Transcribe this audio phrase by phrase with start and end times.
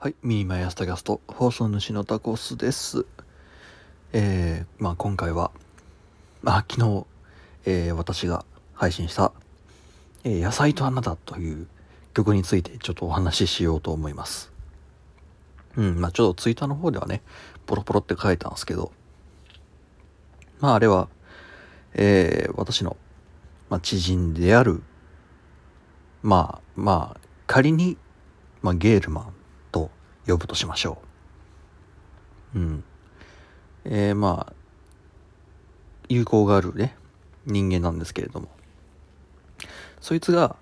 [0.00, 3.04] はい、ミニマイアスタキャスト放送主のタコスです。
[4.12, 5.50] えー、まあ今回は、
[6.40, 7.04] まあ昨日、
[7.66, 9.32] えー私が配信した、
[10.22, 11.66] えー野菜とあなたという
[12.14, 14.52] 曲についてちょっとお話ししようと思います。
[15.74, 17.20] うん、まあちょっとツイッターの方ではね、
[17.66, 18.92] ポロポロって書いたんですけど、
[20.60, 21.08] まああれは、
[21.94, 22.96] えー私の、
[23.68, 24.80] まあ、知人である、
[26.22, 27.96] まあまあ仮に、
[28.62, 29.34] まあ、ゲールマン
[30.28, 30.98] 呼ぶとしましょ
[32.54, 32.58] う。
[32.58, 32.84] うん。
[33.84, 34.52] えー、まあ、
[36.08, 36.94] 友好があるね、
[37.46, 38.48] 人間なんですけれども。
[40.00, 40.56] そいつが、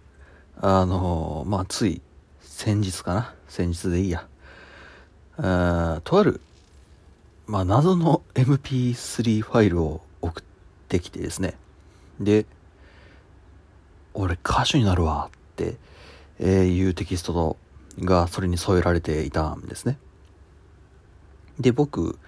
[0.60, 2.00] あのーまあ、つい、
[2.40, 4.26] 先日かな先日でいいや。
[5.38, 6.40] あとある、
[7.46, 10.44] まあ、謎の MP3 ファイルを送っ
[10.88, 11.58] てきてですね。
[12.20, 12.46] で、
[14.14, 15.76] 俺歌手になるわって、
[16.38, 17.56] えいうテキストと
[18.00, 19.98] がそれに添えられていたんですね。
[21.58, 22.18] で、僕、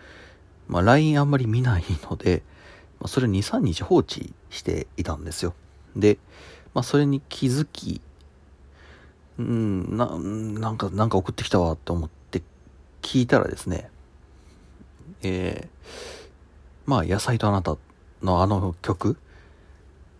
[0.67, 2.43] まあ、LINE あんまり見ないので、
[3.01, 5.55] まあ、それ2、3日放置していたんですよ。
[5.97, 6.19] で、
[6.75, 8.01] まあ、それに気づき、
[9.39, 12.43] うん、な、なんか、なんか送ってきたわって思って
[13.03, 13.91] 聞いたらですね、
[15.23, 15.79] えー、
[16.87, 17.77] まあ、野菜とあなた
[18.23, 19.17] のあの曲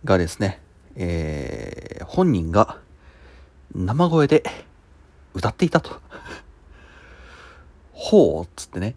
[0.05, 0.61] がですね、
[0.95, 2.77] えー、本人が
[3.75, 4.43] 生声で
[5.33, 5.99] 歌っていたと。
[7.93, 8.95] ほうっつってね。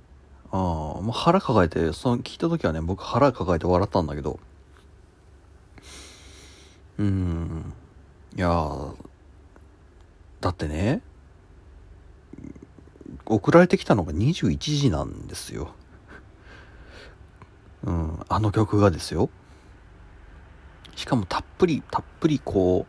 [0.51, 4.39] あ、もう腹抱えて、その聞いた時はね、僕腹抱えて笑ったんだけど、
[6.99, 7.73] うん、
[8.37, 8.71] いや
[10.41, 11.01] だってね、
[13.27, 15.75] 送られてきたのが21時なんですよ。
[17.85, 19.31] うん、あの曲がですよ。
[20.95, 22.87] しかもたっぷり、たっぷりこ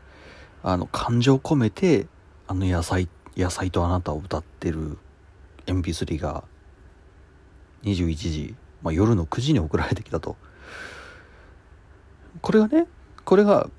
[0.64, 2.08] う、あの、感情込めて、
[2.48, 4.98] あの野菜って、野菜とあなたを歌ってる
[5.66, 6.44] MP3 が
[7.84, 10.36] 21時、まあ、夜の9時に送られてきたと。
[12.42, 12.88] これがね、
[13.26, 13.70] これが、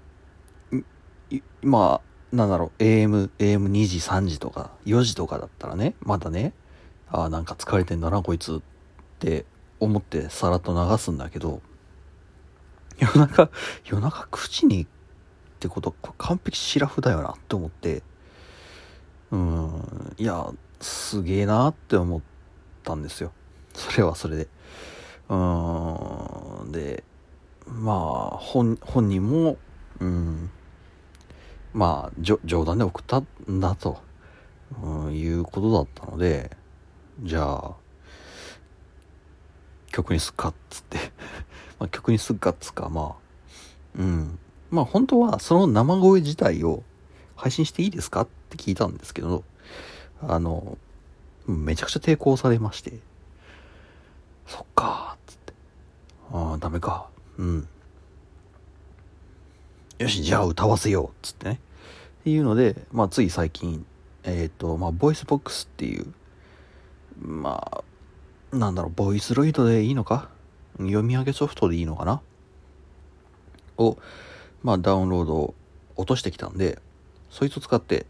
[1.62, 6.52] まあ、なんだろう、AM、AM2 時、3時とか、4時とかだったらね、まだね、
[7.08, 8.60] ああ、なんか疲れてんだな、こいつっ
[9.18, 9.44] て
[9.80, 11.62] 思ってさらっと流すんだけど、
[12.98, 13.50] 夜中、
[13.84, 14.86] 夜中9時にっ
[15.60, 18.02] てこと、完璧シラフだよなって思って、
[19.30, 22.20] うん、いや、すげえなって思っ
[22.82, 23.32] たんですよ。
[23.72, 24.48] それはそれで。
[25.28, 27.02] うん、で、
[27.66, 29.56] まあ、本、本人も、
[30.00, 30.50] うん、
[31.72, 33.18] まあ、じょ冗談で送った
[33.50, 33.98] んだと、
[34.82, 36.56] うん、いうことだったので、
[37.22, 37.74] じゃあ、
[39.90, 40.98] 曲にすっかっつって、
[41.78, 43.14] まあ、曲にすっかっつか、まあ、
[43.98, 44.38] うん。
[44.70, 46.82] まあ本当はその生声自体を
[47.36, 49.44] 配信していいですかって聞いたんですけど、
[50.22, 50.78] あの、
[51.46, 52.92] めちゃくちゃ抵抗されまして、
[54.46, 55.52] そっかーっつって、
[56.32, 57.68] ああ、ダメか、うん。
[59.98, 61.60] よし、じゃあ歌わせようっつってね。
[62.20, 63.84] っていうので、まあつい最近、
[64.22, 66.06] えっ、と、まあボイスボックスっていう、
[67.20, 67.82] ま
[68.52, 70.30] あ、なんだろう、ボイスロイドでいいのか？
[70.78, 72.20] 読み上げソフトでいいのかな？
[73.76, 73.98] を、
[74.62, 75.54] まあ、ダウンロード
[75.96, 76.80] 落としてきたんで、
[77.30, 78.06] そいつを使って、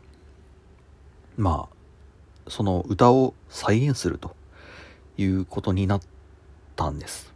[1.37, 1.69] ま
[2.47, 4.34] あ、その歌を再現すると
[5.17, 6.00] いうことになっ
[6.77, 7.33] たんです。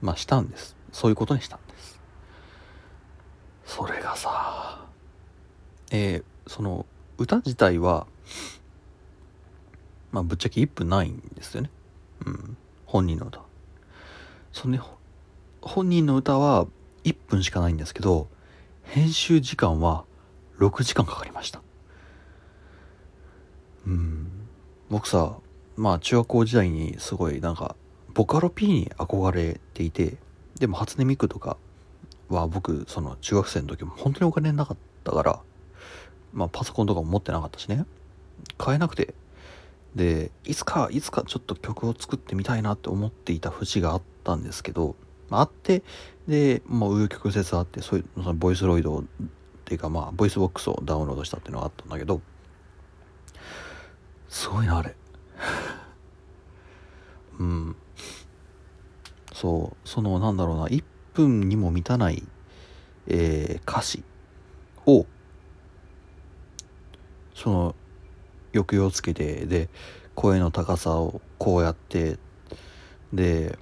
[0.00, 0.76] まあ、したんです。
[0.92, 2.00] そういうことにしたんです。
[3.64, 4.86] それがさ、
[5.90, 6.86] えーその
[7.18, 8.06] 歌自体は、
[10.12, 11.70] まあ、ぶっちゃけ1分ないんですよね。
[12.24, 12.56] うん。
[12.84, 13.40] 本人の歌。
[14.52, 14.80] そのね、
[15.60, 16.66] 本人の歌は
[17.04, 18.28] 1分しかないんですけど、
[18.84, 20.04] 編集時間は
[20.58, 21.60] 6時間かかりました。
[23.86, 24.28] うん。
[24.90, 25.38] 僕さ、
[25.76, 27.76] まあ中学校時代にすごいなんか、
[28.14, 30.16] ボカロ P に憧れていて、
[30.58, 31.56] でも初音ミクとか
[32.28, 35.40] は僕、その中学生の時も本当にお金なかったから、
[36.32, 37.84] まあパソコンとかも持ってなかったしね、
[38.58, 39.14] 買えなくて、
[39.94, 44.94] で、いつか、いつかちょっと曲を作ってみたいなって思っていた節があったんですけど、
[45.30, 45.82] まあ、あって、
[46.28, 49.04] で、まあ、紆余曲折あって、そういう、そのボイスロイドっ
[49.64, 52.20] ていうか、まあ、ボイスボックスをダウンロードしたっていうのがあったんだけど、
[54.28, 54.94] すごいな、あれ。
[57.38, 57.76] うん。
[59.32, 60.84] そう、その、なんだろうな、1
[61.14, 62.22] 分にも満たない、
[63.06, 64.02] えー歌詞
[64.86, 65.06] を、
[67.34, 67.74] その、
[68.56, 69.68] 抑揚つけてで
[70.14, 72.18] 声の高さをこうやって
[73.12, 73.58] で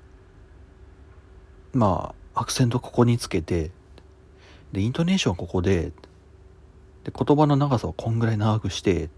[1.73, 3.71] まあアクセントここにつけて
[4.73, 5.93] でイントネーションここで
[7.05, 9.11] で言葉の長さをこんぐらい長くして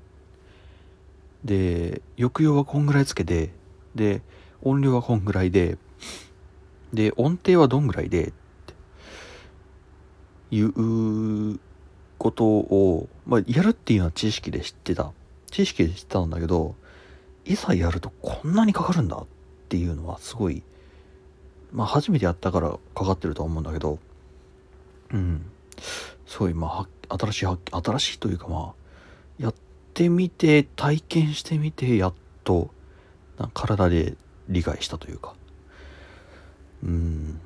[1.47, 3.51] で抑揚はこんぐらいつけて
[3.95, 4.21] で
[4.63, 5.79] 音量はこんぐらいで
[6.93, 8.33] で音程はどんぐらいでっ
[10.51, 11.59] ていう
[12.19, 15.13] ことを、まあ、やるっていうのは知識で知ってた。
[15.51, 16.75] 知識で知ってたんだけど
[17.45, 19.27] いざやるとこんなにかかるんだっ
[19.69, 20.63] ていうのはすごい
[21.73, 23.99] まあ初めてやったからかかってるとは思うんだけど
[25.13, 25.47] うん。
[26.27, 28.86] すごいまあ新しい新しいというかまあ
[29.97, 32.15] ってみて体験してみてやっ
[32.45, 32.71] と
[33.55, 34.15] 体で
[34.47, 35.35] 理解したというか。
[36.85, 37.41] うん。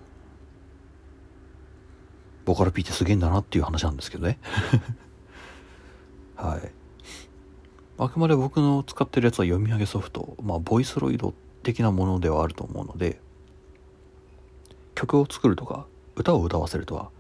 [2.45, 4.41] ボカロ P ってすげえんだなっていう話なんですけどね。
[6.35, 6.73] はい。
[7.99, 10.37] あくまで僕の使ってるやつは読み上げソフト。
[10.43, 11.33] まあボイスロイド
[11.63, 13.21] 的なものではあると思うので
[14.97, 15.87] 曲を作るとか
[16.17, 17.11] 歌を歌わせるとは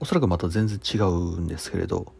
[0.00, 2.12] おそらくまた全然違うんですけれど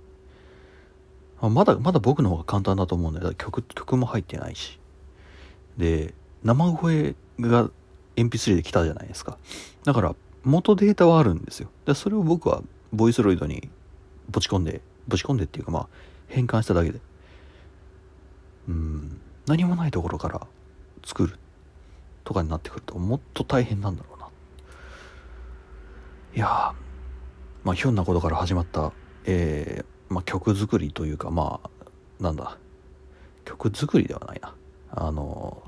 [1.40, 4.78] まだまだ僕の方が簡単だと思うんだけど曲曲も入ってないし。
[5.76, 7.70] で生声が
[8.16, 9.38] MP3 で来たじゃないですか。
[9.84, 11.68] だから元データはあるんですよ。
[11.84, 12.62] でそれを僕は
[12.92, 13.68] ボイスロイドに
[14.30, 15.88] ぶち込んでぶち込んでっていうかまあ
[16.28, 17.00] 変換しただけで。
[18.68, 20.46] うん何もないところから
[21.04, 21.38] 作る
[22.24, 24.28] とかになってくるともっと大変なんだろうな。
[26.34, 26.74] いや
[27.62, 28.92] まあひょんなことから始まった
[29.24, 29.95] えー、
[30.36, 31.70] 曲作りというかまあ
[32.22, 32.58] なんだ。
[33.46, 34.54] 曲作りではないな。
[34.90, 35.62] あの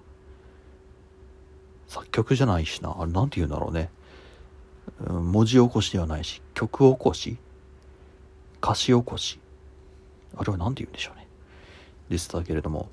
[1.87, 2.95] 作曲じゃないしな。
[2.99, 3.91] あれ何て言うんだろうね。
[5.09, 7.39] 文字起こしではないし曲起こし？
[8.63, 9.41] 歌詞起こし？
[10.37, 11.27] あれは何て言うんでしょうね。
[12.11, 12.91] でしたけれども、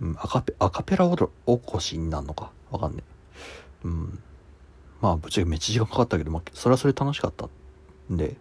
[0.00, 2.52] うん、アカペアカペラ起こしになるのか？
[2.70, 3.02] わかんね
[3.84, 3.88] え。
[3.88, 4.22] うん。
[5.02, 7.48] まあぶっちゃけめっちゃ時間かかったけど、まあ、それはそれ楽しかった
[8.10, 8.36] んで。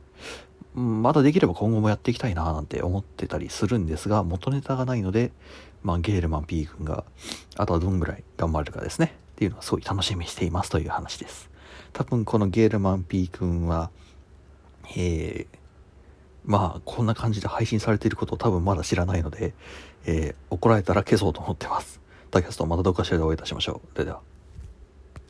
[0.78, 5.32] まだできれば今後もやっていきたいななんて思ってたりするんですが、元ネタがないので、
[5.82, 7.04] まあ、ゲールマン P 君が、
[7.56, 9.16] あとはどんぐらい頑張れるかですね。
[9.34, 11.50] っていうのはすごい楽しみにしていますという話です。
[11.94, 13.90] 多分このゲールマン P 君は、
[14.96, 15.58] えー、
[16.46, 19.56] まあ、こんな感じで配信されていることを多分まだ知らないので、
[20.06, 22.00] えー、怒られたら消そうと思ってます。
[22.30, 23.96] タキャストまたどっかしらでお会いいたしましょう。
[23.96, 24.37] ではでは。